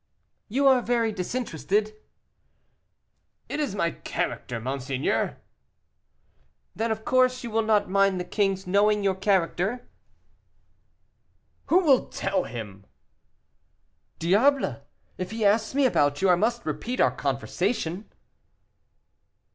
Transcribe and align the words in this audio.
"You 0.47 0.65
are 0.67 0.81
very 0.81 1.11
disinterested." 1.11 1.93
"It 3.47 3.59
is 3.59 3.75
my 3.75 3.91
character, 3.91 4.59
monseigneur." 4.59 5.37
"Then 6.75 6.89
of 6.89 7.05
course 7.05 7.43
you 7.43 7.51
will 7.51 7.61
not 7.61 7.87
mind 7.87 8.19
the 8.19 8.25
king's 8.25 8.65
knowing 8.65 9.03
your 9.03 9.13
character?" 9.13 9.87
"Who 11.67 11.83
will 11.83 12.07
tell 12.07 12.45
him?" 12.45 12.87
"Diable! 14.17 14.77
if 15.19 15.29
he 15.29 15.45
asks 15.45 15.75
me 15.75 15.85
about 15.85 16.19
you, 16.19 16.31
I 16.31 16.35
must 16.35 16.65
repeat 16.65 16.99
our 16.99 17.15
conversation." 17.15 18.09